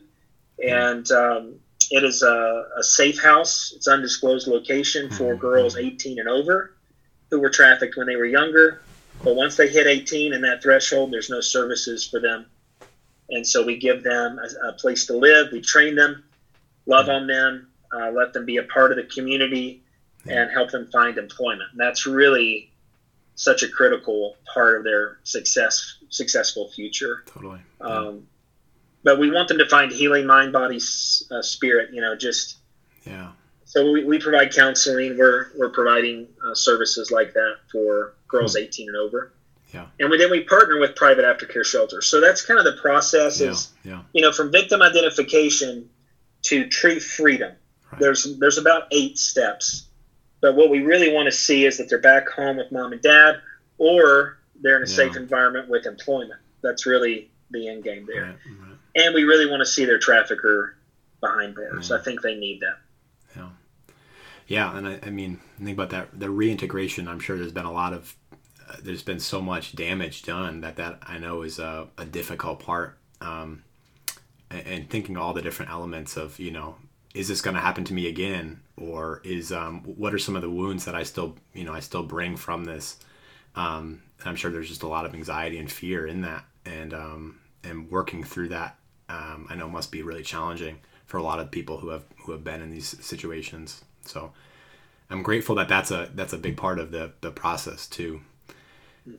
[0.62, 1.54] and um,
[1.90, 3.72] it is a, a, safe house.
[3.74, 5.40] It's undisclosed location for mm-hmm.
[5.40, 6.74] girls 18 and over
[7.30, 8.82] who were trafficked when they were younger.
[9.22, 12.46] But once they hit 18 and that threshold, there's no services for them.
[13.28, 15.48] And so we give them a, a place to live.
[15.52, 16.24] We train them,
[16.86, 17.14] love mm-hmm.
[17.14, 19.82] on them, uh, let them be a part of the community
[20.28, 21.70] and help them find employment.
[21.72, 22.69] And that's really
[23.40, 27.24] such a critical part of their success successful future.
[27.26, 27.60] Totally.
[27.80, 27.86] Yeah.
[27.86, 28.26] Um,
[29.02, 31.88] but we want them to find healing mind, body, uh, spirit.
[31.94, 32.58] You know, just
[33.06, 33.32] yeah.
[33.64, 35.16] So we, we provide counseling.
[35.16, 38.64] We're we're providing uh, services like that for girls hmm.
[38.64, 39.32] 18 and over.
[39.72, 39.86] Yeah.
[39.98, 42.06] And we, then we partner with private aftercare shelters.
[42.08, 43.40] So that's kind of the process.
[43.40, 43.92] Is yeah.
[43.92, 44.02] yeah.
[44.12, 45.88] you know from victim identification
[46.42, 47.52] to true freedom.
[47.90, 48.00] Right.
[48.00, 49.86] There's there's about eight steps
[50.40, 53.02] but what we really want to see is that they're back home with mom and
[53.02, 53.36] dad,
[53.78, 54.96] or they're in a yeah.
[54.96, 56.40] safe environment with employment.
[56.62, 58.22] That's really the end game there.
[58.22, 58.76] Right, right.
[58.96, 60.76] And we really want to see their trafficker
[61.20, 61.92] behind bars.
[61.92, 62.78] I think they need that.
[63.36, 63.48] Yeah.
[64.46, 66.18] Yeah, and I, I mean, think about that.
[66.18, 67.06] The reintegration.
[67.06, 68.16] I'm sure there's been a lot of,
[68.68, 72.60] uh, there's been so much damage done that that I know is a, a difficult
[72.60, 72.98] part.
[73.20, 73.62] Um,
[74.50, 76.76] and, and thinking all the different elements of you know
[77.14, 78.60] is this going to happen to me again?
[78.76, 81.80] Or is um, what are some of the wounds that i still you know i
[81.80, 82.98] still bring from this?
[83.56, 86.44] Um, i'm sure there's just a lot of anxiety and fear in that.
[86.64, 88.76] And um, and working through that
[89.08, 92.32] um, i know must be really challenging for a lot of people who have who
[92.32, 93.84] have been in these situations.
[94.04, 94.32] So
[95.10, 98.22] i'm grateful that that's a that's a big part of the the process too.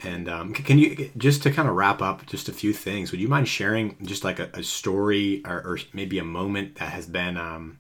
[0.02, 3.12] And um, can you just to kind of wrap up just a few things?
[3.12, 6.92] Would you mind sharing just like a, a story or, or, maybe a moment that
[6.92, 7.80] has been um,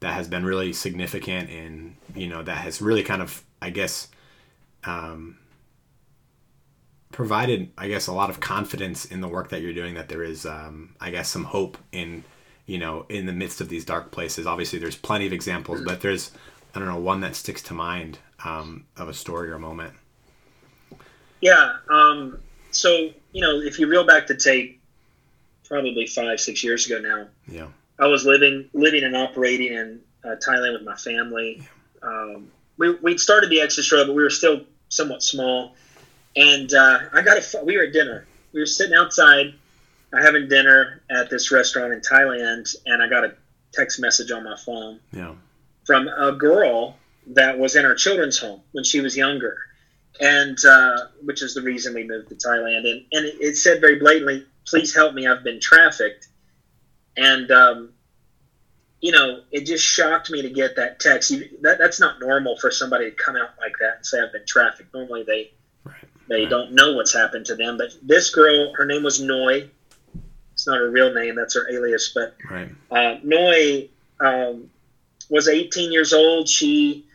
[0.00, 4.08] that has been really significant and you know that has really kind of I guess
[4.84, 5.38] um,
[7.12, 9.94] provided, I guess, a lot of confidence in the work that you're doing.
[9.94, 12.24] That there is, um, I guess, some hope in
[12.66, 14.46] you know in the midst of these dark places.
[14.46, 16.30] Obviously, there's plenty of examples, but there's
[16.74, 19.94] I don't know one that sticks to mind um, of a story or a moment.
[21.40, 21.76] Yeah.
[21.90, 22.38] Um,
[22.70, 24.80] so you know, if you reel back the tape,
[25.64, 27.28] probably five, six years ago now.
[27.46, 27.68] Yeah.
[27.98, 31.62] I was living, living and operating in uh, Thailand with my family.
[32.02, 35.74] Um, we we started the Exodus Road, but we were still somewhat small.
[36.36, 37.64] And uh, I got a.
[37.64, 38.26] We were at dinner.
[38.52, 39.54] We were sitting outside,
[40.12, 43.34] uh, having dinner at this restaurant in Thailand, and I got a
[43.72, 45.00] text message on my phone.
[45.12, 45.34] Yeah.
[45.84, 46.96] From a girl
[47.28, 49.58] that was in our children's home when she was younger,
[50.20, 52.88] and uh, which is the reason we moved to Thailand.
[52.88, 55.26] And and it, it said very blatantly, "Please help me.
[55.26, 56.28] I've been trafficked."
[57.18, 57.90] And um,
[59.00, 61.30] you know, it just shocked me to get that text.
[61.30, 64.32] You, that, that's not normal for somebody to come out like that and say I've
[64.32, 64.92] been trafficked.
[64.94, 65.52] Normally they
[65.84, 65.94] right.
[66.28, 66.50] they right.
[66.50, 67.76] don't know what's happened to them.
[67.76, 69.68] But this girl, her name was Noi.
[70.52, 72.12] It's not her real name; that's her alias.
[72.14, 72.68] But right.
[72.90, 73.88] uh, Noi
[74.20, 74.70] um,
[75.30, 76.48] was 18 years old.
[76.48, 77.06] She,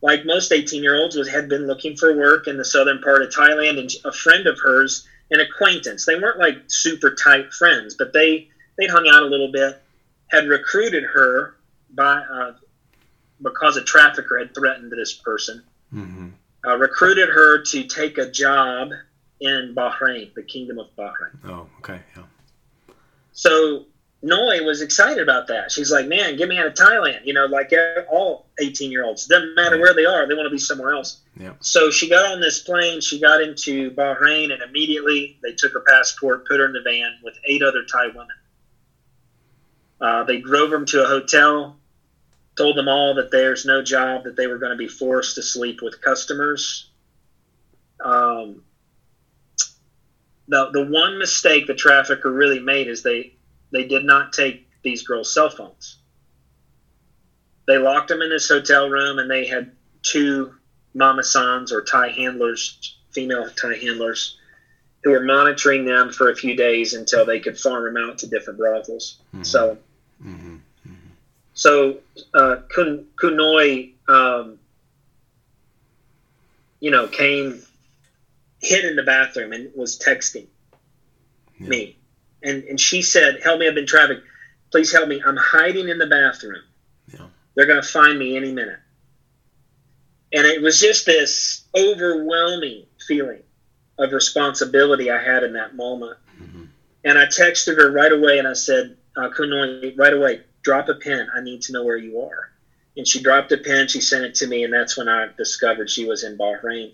[0.00, 3.22] like most 18 year olds, was had been looking for work in the southern part
[3.22, 6.06] of Thailand, and a friend of hers, an acquaintance.
[6.06, 8.48] They weren't like super tight friends, but they
[8.82, 9.82] they'd hung out a little bit
[10.28, 11.56] had recruited her
[11.90, 12.54] by uh,
[13.42, 15.62] because a trafficker had threatened this person.
[15.92, 16.28] Mm-hmm.
[16.64, 18.90] Uh, recruited her to take a job
[19.40, 21.36] in Bahrain, the Kingdom of Bahrain.
[21.44, 22.22] Oh, okay, yeah.
[23.32, 23.86] So
[24.22, 25.72] Noi was excited about that.
[25.72, 27.72] She's like, "Man, get me out of Thailand." You know, like
[28.08, 31.20] all eighteen-year-olds, doesn't matter where they are, they want to be somewhere else.
[31.38, 31.54] Yeah.
[31.58, 33.00] So she got on this plane.
[33.00, 37.18] She got into Bahrain, and immediately they took her passport, put her in the van
[37.24, 38.36] with eight other Thai women.
[40.02, 41.78] Uh, they drove them to a hotel,
[42.56, 45.42] told them all that there's no job, that they were going to be forced to
[45.42, 46.90] sleep with customers.
[48.00, 48.64] Um,
[50.48, 53.36] the the one mistake the trafficker really made is they
[53.70, 55.98] they did not take these girls' cell phones.
[57.68, 59.70] They locked them in this hotel room, and they had
[60.02, 60.52] two
[60.94, 64.36] mama sans or Thai handlers, female Thai handlers,
[65.04, 68.26] who were monitoring them for a few days until they could farm them out to
[68.26, 69.20] different brothels.
[69.32, 69.46] Mhm.
[69.46, 69.78] So
[70.24, 70.56] Mm-hmm.
[71.54, 71.98] so
[72.34, 74.58] uh, Kun, Kunoi, um,
[76.80, 77.60] you know, came,
[78.60, 80.46] hid in the bathroom and was texting
[81.58, 81.68] Yeah.
[81.68, 81.96] me,
[82.42, 83.66] and and she said, "Help me!
[83.68, 84.22] I've been trafficked.
[84.70, 85.20] Please help me!
[85.24, 86.62] I'm hiding in the bathroom.
[87.12, 87.26] Yeah.
[87.54, 88.78] They're gonna find me any minute."
[90.32, 93.42] And it was just this overwhelming feeling
[93.98, 96.18] of responsibility I had in that moment.
[96.40, 96.68] Mhm.
[97.04, 100.94] And I texted her right away and I said, uh, Kunoi, right away, drop a
[100.94, 101.28] pin.
[101.34, 102.50] I need to know where you are.
[102.96, 103.88] And she dropped a pin.
[103.88, 106.92] She sent it to me, and that's when I discovered she was in Bahrain.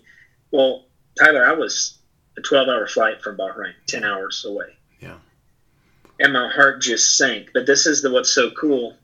[0.51, 0.85] Well,
[1.17, 1.97] Tyler, I was
[2.37, 4.77] a 12 hour flight from Bahrain, 10 hours away.
[4.99, 5.17] Yeah.
[6.19, 7.51] And my heart just sank.
[7.53, 8.95] But this is the what's so cool.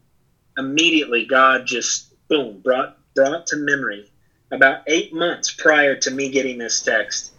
[0.58, 4.10] Immediately, God just, boom, brought, brought to memory
[4.52, 7.32] about eight months prior to me getting this text.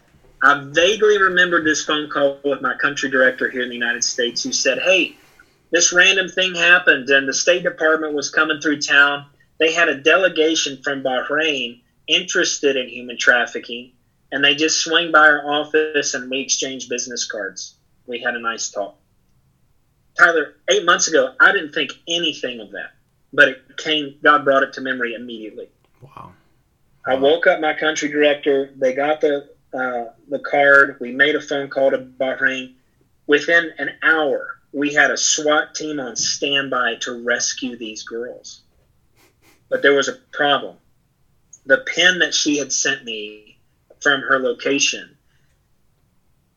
[0.42, 4.42] I vaguely remembered this phone call with my country director here in the United States
[4.42, 5.16] who said, Hey,
[5.70, 9.26] this random thing happened and the State Department was coming through town.
[9.58, 13.92] They had a delegation from Bahrain interested in human trafficking
[14.32, 17.74] and they just swung by our office and we exchanged business cards.
[18.06, 18.96] We had a nice talk.
[20.16, 22.94] Tyler, eight months ago, I didn't think anything of that,
[23.32, 25.68] but it came, God brought it to memory immediately.
[26.00, 26.32] Wow.
[27.06, 28.72] I woke up my country director.
[28.76, 30.96] They got the uh, the card.
[31.00, 32.74] We made a phone call to Bahrain.
[33.26, 38.60] Within an hour, we had a SWAT team on standby to rescue these girls.
[39.70, 40.76] But there was a problem.
[41.64, 43.56] The pin that she had sent me
[44.00, 45.16] from her location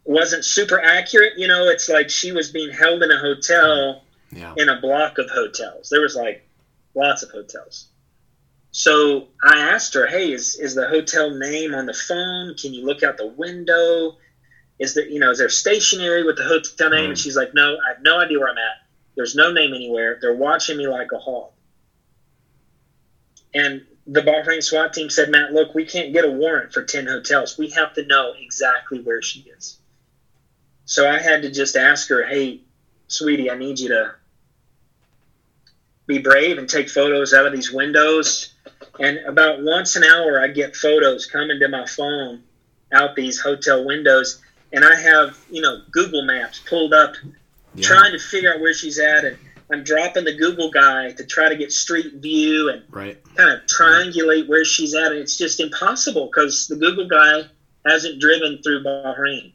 [0.03, 1.37] wasn't super accurate.
[1.37, 4.53] You know, it's like she was being held in a hotel Yeah.
[4.57, 5.87] in a block of hotels.
[5.87, 6.45] There was like
[6.95, 7.87] lots of hotels.
[8.71, 12.53] So I asked her, "Hey, is is the hotel name on the phone?
[12.55, 14.17] Can you look out the window?
[14.79, 17.23] Is there you know is there stationery with the hotel name?" And Mm.
[17.23, 18.77] she's like, "No, I have no idea where I'm at.
[19.15, 20.17] There's no name anywhere.
[20.21, 21.53] They're watching me like a hawk."
[23.53, 27.05] And the Bahrain SWAT team said, "Matt, look, we can't get a warrant for ten
[27.07, 27.57] hotels.
[27.57, 29.77] We have to know exactly where she is."
[30.85, 32.59] So I had to just ask her, "Hey,
[33.07, 34.13] sweetie, I need you to
[36.07, 38.47] be brave and take photos out of these windows.
[38.99, 42.41] And about once an hour, I get photos coming to my phone
[42.91, 44.35] out these hotel windows,
[44.73, 47.13] and I have you know Google Maps pulled up,
[47.75, 47.87] Yeah.
[47.87, 49.25] trying to figure out where she's at.
[49.25, 49.37] And
[49.71, 53.17] I'm dropping the Google guy to try to get street view and right.
[53.35, 57.43] kind of triangulate where she's at, and it's just impossible because the Google guy
[57.85, 59.53] hasn't driven through Bahrain.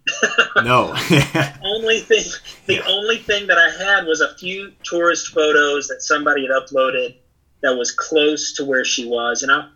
[0.64, 0.94] no.
[1.64, 2.24] only thing,
[2.66, 2.82] the yeah.
[2.86, 7.16] only thing that I had was a few tourist photos that somebody had uploaded
[7.62, 9.68] that was close to where she was, and I,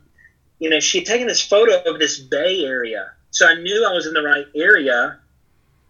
[0.60, 3.92] you know, she had taken this photo of this bay area, so I knew I
[3.92, 5.18] was in the right area,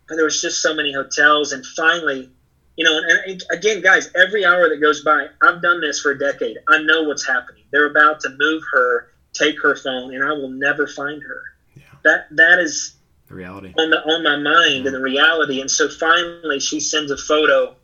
[0.08, 2.30] but there was just so many hotels, and finally.
[2.76, 6.12] You know, and, and again, guys, every hour that goes by, I've done this for
[6.12, 6.58] a decade.
[6.68, 7.64] I know what's happening.
[7.72, 11.42] They're about to move her, take her phone, and I will never find her
[11.74, 11.82] Yeah.
[12.04, 12.94] that that is
[13.26, 15.60] the reality on the on my mind and the reality.
[15.60, 17.74] And so finally, she sends a photo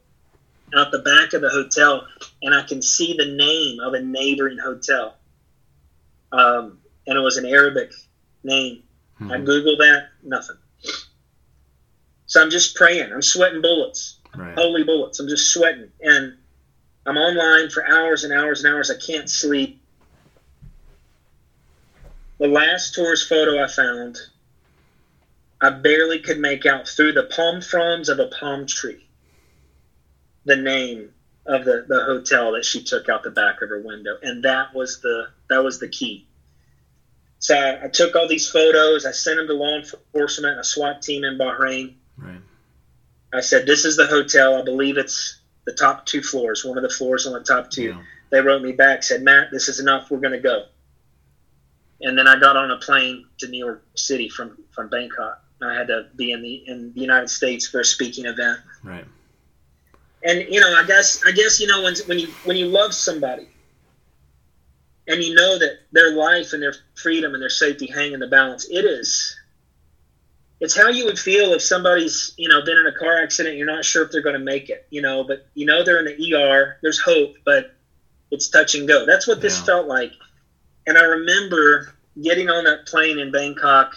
[0.76, 2.06] out the back of the hotel,
[2.42, 5.16] and I can see the name of a neighboring hotel.
[6.30, 7.92] Um, and it was an Arabic
[8.44, 8.84] name.
[9.20, 9.32] Mm-hmm.
[9.32, 10.56] I googled that, nothing.
[12.26, 13.12] So I'm just praying.
[13.12, 14.54] I'm sweating bullets, right.
[14.54, 15.20] holy bullets.
[15.20, 16.34] I'm just sweating, and
[17.06, 18.90] I'm online for hours and hours and hours.
[18.90, 19.80] I can't sleep.
[22.38, 24.18] The last tourist photo I found,
[25.60, 29.06] I barely could make out through the palm fronds of a palm tree
[30.44, 31.10] the name
[31.46, 34.16] of the, the hotel that she took out the back of her window.
[34.22, 36.26] And that was the that was the key.
[37.38, 41.02] So I, I took all these photos, I sent them to law enforcement, a SWAT
[41.02, 41.94] team in Bahrain.
[42.16, 42.40] Right.
[43.33, 44.57] I said, This is the hotel.
[44.57, 47.83] I believe it's the top two floors, one of the floors on the top two.
[47.83, 48.03] Yeah.
[48.31, 50.11] They wrote me back, said, Matt, this is enough.
[50.11, 50.64] We're going to go
[52.05, 55.40] and then I got on a plane to New York City from from Bangkok.
[55.62, 58.59] I had to be in the in the United States for a speaking event.
[58.83, 59.05] Right.
[60.22, 62.94] And you know, I guess I guess you know when when you when you love
[62.94, 63.48] somebody,
[65.09, 68.29] and you know that their life and their freedom and their safety hang in the
[68.29, 69.37] balance, it is.
[70.64, 73.57] It's how you would feel if somebody's you know been in a car accident.
[73.57, 75.98] You're not sure if they're going to make it, you know, but you know they're
[75.98, 76.79] in the ER.
[76.83, 77.74] There's hope, but
[78.31, 79.07] it's touch and go.
[79.07, 79.64] That's what this yeah.
[79.64, 80.12] felt like
[80.87, 83.94] and I remember getting on that plane in Bangkok,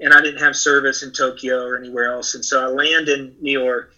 [0.00, 2.34] and I didn't have service in Tokyo or anywhere else.
[2.34, 3.94] And so I land in New York,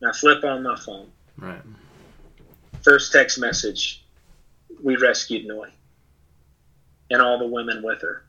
[0.00, 1.10] and I flip on my phone.
[1.36, 1.62] Right.
[2.82, 4.04] First text message
[4.82, 5.70] We rescued Noi
[7.10, 8.23] and all the women with her.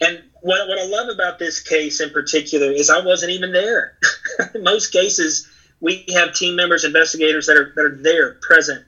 [0.00, 3.98] And what, what I love about this case in particular is I wasn't even there.
[4.54, 5.46] most cases,
[5.80, 8.84] we have team members, investigators that are, that are there, present,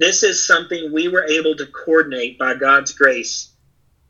[0.00, 3.50] this is something we were able to coordinate by God's grace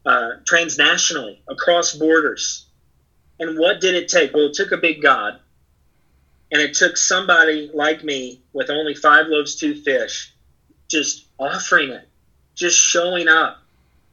[0.07, 2.67] uh, transnationally across borders.
[3.41, 4.33] And what did it take?
[4.33, 5.41] Well, it took a big God,
[6.53, 10.33] and it took somebody like me with only five loaves, two fish,
[10.89, 12.09] just offering it,
[12.55, 13.60] just showing up.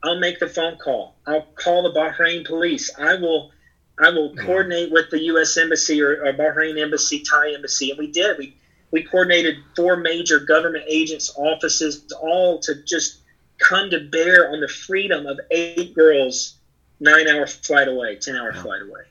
[0.04, 1.16] I'll make the phone call.
[1.26, 2.90] I'll call the Bahrain police.
[2.98, 3.52] I will
[4.00, 5.58] I will coordinate with the U.S.
[5.58, 8.38] embassy or, or Bahrain embassy, Thai embassy, and we did.
[8.38, 8.56] We
[8.92, 13.20] we coordinated four major government agents' offices, all to just
[13.58, 16.56] come to bear on the freedom of eight girls,
[17.00, 18.62] nine hour flight away, 10 hour yeah.
[18.62, 19.02] flight away.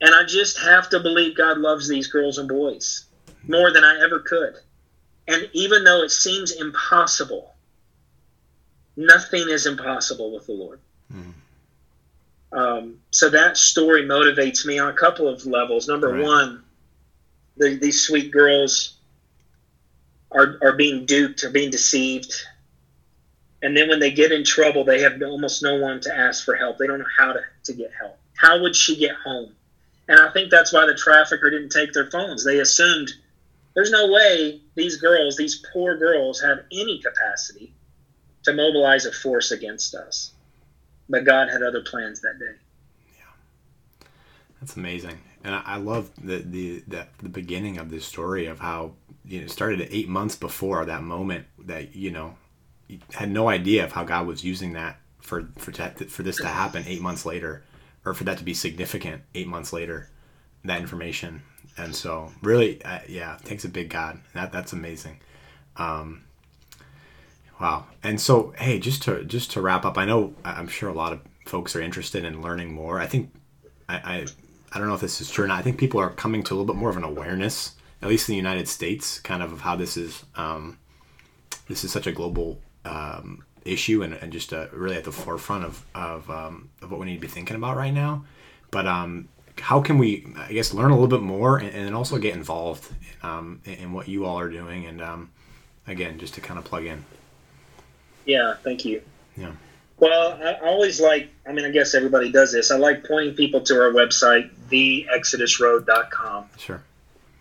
[0.00, 3.06] And I just have to believe God loves these girls and boys
[3.48, 4.54] more than I ever could.
[5.26, 7.54] And even though it seems impossible,
[8.98, 10.80] nothing is impossible with the Lord.
[11.14, 11.32] Mm.
[12.50, 15.86] Um, so that story motivates me on a couple of levels.
[15.86, 16.22] Number right.
[16.22, 16.64] one,
[17.56, 18.96] the, these sweet girls
[20.32, 22.34] are, are being duped or being deceived.
[23.62, 26.56] And then when they get in trouble, they have almost no one to ask for
[26.56, 26.78] help.
[26.78, 28.18] They don't know how to, to get help.
[28.36, 29.54] How would she get home?
[30.08, 32.44] And I think that's why the trafficker didn't take their phones.
[32.44, 33.10] They assumed
[33.74, 37.74] there's no way these girls, these poor girls, have any capacity
[38.50, 40.32] to mobilize a force against us.
[41.08, 42.54] But God had other plans that day.
[43.16, 44.06] Yeah.
[44.60, 48.60] That's amazing and I, I love the, the the the beginning of this story of
[48.60, 48.92] how
[49.24, 52.34] you know started eight months before that moment that you know
[52.86, 56.46] you had no idea of how God was using that for for for this to
[56.46, 57.64] happen eight months later,
[58.04, 60.10] or for that to be significant eight months later,
[60.64, 61.42] that information.
[61.76, 64.20] And so, really, uh, yeah, thanks a big God.
[64.34, 65.20] That that's amazing.
[65.76, 66.24] Um,
[67.60, 67.86] wow.
[68.02, 71.12] And so, hey, just to just to wrap up, I know I'm sure a lot
[71.12, 73.00] of folks are interested in learning more.
[73.00, 73.32] I think
[73.88, 74.26] I, I
[74.72, 75.58] I don't know if this is true or not.
[75.58, 78.28] I think people are coming to a little bit more of an awareness, at least
[78.28, 80.78] in the United States, kind of of how this is um,
[81.68, 85.64] this is such a global um, issue and, and just uh, really at the forefront
[85.64, 88.24] of of, um, of what we need to be thinking about right now.
[88.70, 89.28] But um,
[89.60, 92.92] how can we, I guess, learn a little bit more and, and also get involved
[93.22, 94.86] um, in, in, what you all are doing?
[94.86, 95.30] And um,
[95.86, 97.04] again, just to kind of plug in.
[98.28, 99.00] Yeah, thank you.
[99.36, 99.52] Yeah.
[99.98, 102.70] Well, I always like, I mean, I guess everybody does this.
[102.70, 106.44] I like pointing people to our website, theexodusroad.com.
[106.58, 106.82] Sure.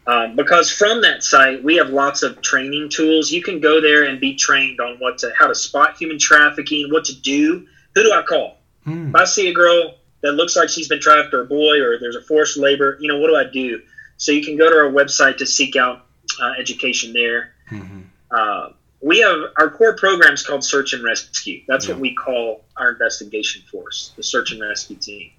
[0.08, 3.30] Um, because from that site we have lots of training tools.
[3.30, 6.90] You can go there and be trained on what to how to spot human trafficking,
[6.92, 7.68] what to do.
[7.94, 8.58] Who do I call?
[8.86, 9.10] Hmm.
[9.10, 12.00] If I see a girl that looks like she's been trafficked or a boy or
[12.00, 13.82] there's a forced labor, you know, what do I do?
[14.16, 16.06] So you can go to our website to seek out
[16.42, 17.52] uh, education there.
[17.70, 18.04] Mhm.
[18.32, 18.70] Uh,
[19.02, 21.62] we have our core program is called Search and Rescue.
[21.68, 21.94] That's Yeah.
[21.94, 25.32] what we call our investigation force, the Search and Rescue team.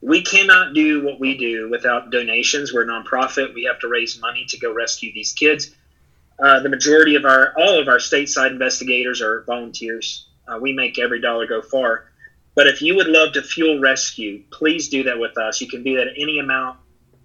[0.00, 2.72] We cannot do what we do without donations.
[2.72, 3.54] We're a nonprofit.
[3.54, 5.74] We have to raise money to go rescue these kids.
[6.42, 10.26] Uh, the majority of our, all of our stateside investigators are volunteers.
[10.48, 12.06] Uh, we make every dollar go far.
[12.54, 15.60] But if you would love to fuel rescue, please do that with us.
[15.60, 16.78] You can do that at any amount,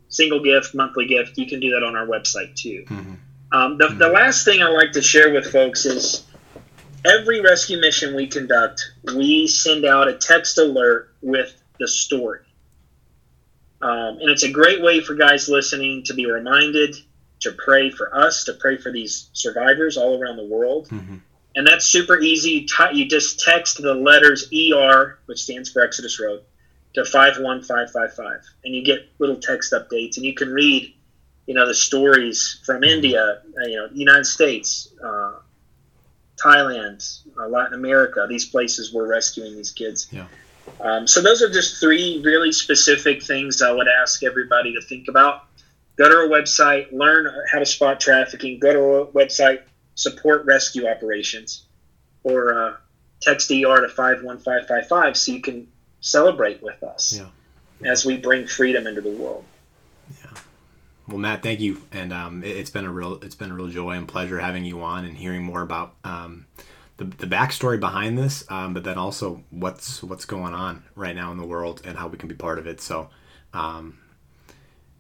[0.10, 1.38] single gift, monthly gift.
[1.38, 2.84] You can do that on our website too.
[2.88, 3.18] Mhm.
[3.56, 6.26] Um, the, the last thing I like to share with folks is
[7.06, 8.82] every rescue mission we conduct,
[9.16, 12.42] we send out a text alert with the story.
[13.82, 16.96] Um, and it's a great way for guys listening to be reminded
[17.42, 20.90] to pray for us, to pray for these survivors all around the world.
[20.90, 21.22] Mhm.
[21.56, 22.52] And that's super easy.
[22.52, 26.42] You, t- you just text the letters ER, which stands for Exodus Road,
[26.96, 28.42] to 51555.
[28.66, 30.18] And you get little text updates.
[30.18, 30.94] And you can read,
[31.48, 35.34] you know, the stories from India, uh, you know, United States, uh,
[36.38, 40.08] Thailand, uh, Latin America, these places we're rescuing these kids.
[40.12, 40.26] Yeah.
[40.82, 45.08] Um, so those are just three really specific things I would ask everybody to think
[45.08, 45.44] about.
[45.98, 48.60] Go to our website, learn how to spot trafficking.
[48.60, 49.62] Go to our website,
[49.94, 51.64] support rescue operations,
[52.24, 52.74] or uh,
[53.22, 55.68] text ER to five one five five five so you can
[56.02, 57.90] celebrate with us Yeah.
[57.90, 59.46] as we bring freedom into the world.
[61.08, 63.68] Well, Matt, thank you, and um, it, it's been a real it's been a real
[63.68, 66.48] joy and pleasure having you on and hearing more about um,
[66.98, 71.32] the, the backstory behind this, um, but then also what's what's going on right now
[71.32, 72.82] in the world and how we can be part of it.
[72.82, 73.10] So,
[73.54, 74.00] um,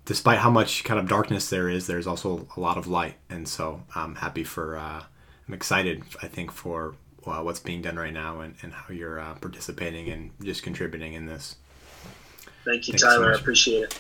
[0.06, 3.47] despite how much kind of darkness there is, there's also a lot of light, and
[3.47, 5.03] so I'm happy for uh,
[5.47, 6.03] I'm excited.
[6.22, 6.95] I think for
[7.26, 11.14] uh, what's being done right now and, and how you're uh, participating and just contributing
[11.14, 11.56] in this.
[12.64, 13.34] Thank you, Thanks so Tyler.
[13.34, 13.99] I appreciate it.